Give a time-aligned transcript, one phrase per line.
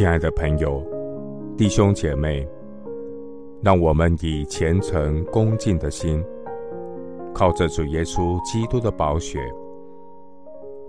[0.00, 0.82] 亲爱的朋友、
[1.58, 2.48] 弟兄姐妹，
[3.62, 6.24] 让我们以虔诚恭敬的心，
[7.34, 9.38] 靠着主耶稣基督的宝血，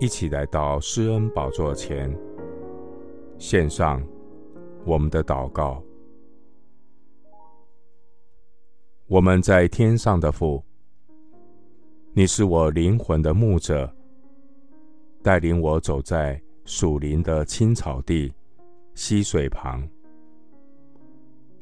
[0.00, 2.10] 一起来到施恩宝座前，
[3.36, 4.02] 献上
[4.86, 5.82] 我们的祷告。
[9.08, 10.64] 我们在天上的父，
[12.14, 13.94] 你是我灵魂的牧者，
[15.22, 18.32] 带领我走在属灵的青草地。
[18.94, 19.82] 溪水旁，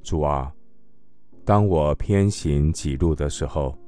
[0.03, 0.53] 主啊，
[1.45, 3.79] 当我偏行己路的时候，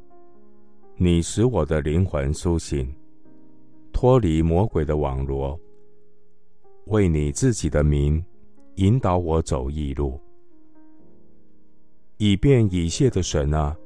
[0.97, 2.95] 你使我的灵魂苏醒，
[3.93, 5.59] 脱离魔鬼的网罗，
[6.87, 8.25] 为你自己的名
[8.77, 10.21] 引导我走义路。
[12.19, 13.77] 以便以谢的神啊，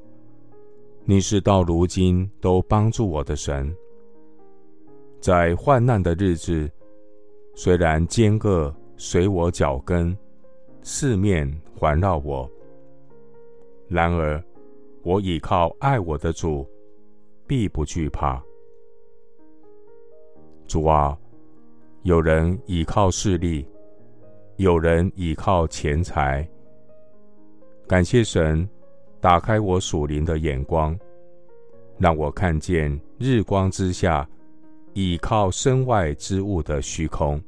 [1.07, 3.75] 你是到如今都帮助我的神，
[5.19, 6.71] 在患难的日子，
[7.55, 8.75] 虽然奸恶。
[8.97, 10.17] 随我脚跟，
[10.83, 12.51] 四面环绕我。
[13.89, 14.43] 然而，
[15.03, 16.67] 我倚靠爱我的主，
[17.47, 18.43] 必不惧怕。
[20.67, 21.17] 主啊，
[22.03, 23.69] 有人倚靠势力，
[24.57, 26.49] 有人倚靠钱财。
[27.87, 28.69] 感谢神，
[29.21, 30.99] 打开我属灵的眼光，
[31.99, 34.29] 让我看见日光之下
[34.95, 37.41] 倚靠身外之物的虚空。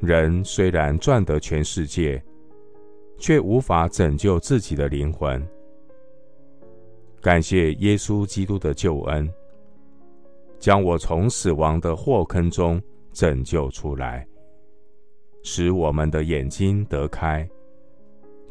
[0.00, 2.22] 人虽然赚得全世界，
[3.18, 5.42] 却无法拯救自己的灵魂。
[7.20, 9.28] 感谢耶稣基督的救恩，
[10.58, 12.80] 将我从死亡的祸坑中
[13.12, 14.26] 拯救出来，
[15.42, 17.48] 使我们的眼睛得开，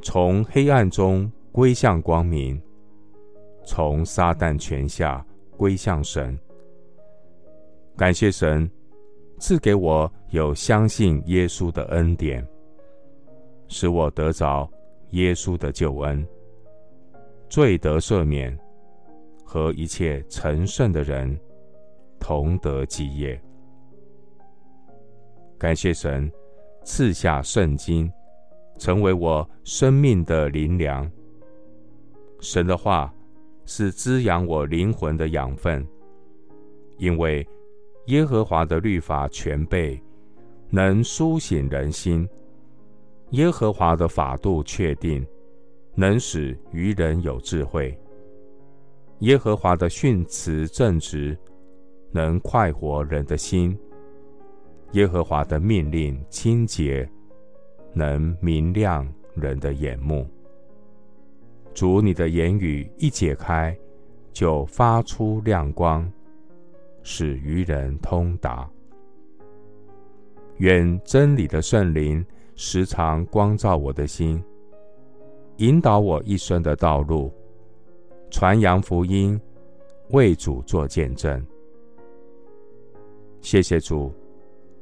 [0.01, 2.59] 从黑暗中归向光明，
[3.63, 5.23] 从撒旦权下
[5.55, 6.37] 归向神。
[7.95, 8.69] 感谢神。
[9.37, 12.45] 赐给我有相信耶稣的恩典，
[13.69, 14.69] 使我得着
[15.11, 16.27] 耶稣的救恩，
[17.47, 18.53] 罪得赦免，
[19.45, 21.39] 和一切成圣的人
[22.19, 23.41] 同得基业。
[25.57, 26.29] 感谢神
[26.83, 28.11] 赐下圣经，
[28.77, 31.09] 成为我生命的灵粮。
[32.41, 33.09] 神的话
[33.65, 35.87] 是滋养我灵魂的养分，
[36.97, 37.47] 因为。
[38.07, 39.99] 耶和华的律法全备，
[40.75, 42.27] 能苏醒人心；
[43.29, 45.25] 耶和华的法度确定，
[45.93, 47.97] 能使愚人有智慧；
[49.19, 51.37] 耶和华的训词正直，
[52.11, 53.73] 能快活人的心；
[54.91, 57.09] 耶和华的命令清洁，
[57.93, 60.27] 能明亮人的眼目。
[61.73, 63.73] 主，你的言语一解开，
[64.33, 66.05] 就发出亮光。
[67.01, 68.69] 使愚人通达。
[70.57, 74.41] 愿真理的圣灵时常光照我的心，
[75.57, 77.31] 引导我一生的道路，
[78.29, 79.39] 传扬福音，
[80.09, 81.45] 为主作见证。
[83.41, 84.13] 谢谢主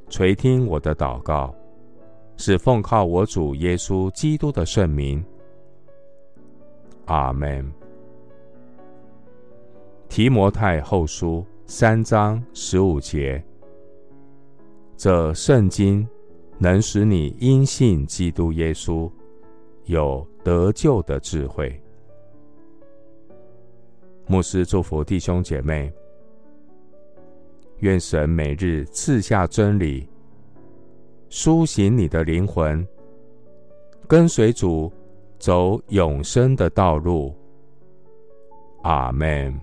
[0.08, 1.54] 垂听我的祷告，
[2.36, 5.24] 是奉靠我主耶稣基督的圣名。
[7.06, 7.70] 阿门。
[10.08, 11.44] 提摩太后书。
[11.66, 13.42] 三章十五节，
[14.96, 16.06] 这圣经
[16.58, 19.10] 能使你因信基督耶稣
[19.84, 21.80] 有得救的智慧。
[24.26, 25.92] 牧师祝福弟兄姐妹，
[27.80, 30.08] 愿神每日赐下真理，
[31.28, 32.86] 苏醒你的灵魂，
[34.08, 34.90] 跟随主
[35.38, 37.34] 走永生的道路。
[38.84, 39.60] 阿门。